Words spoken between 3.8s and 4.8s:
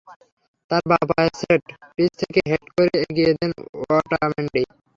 Otamendi.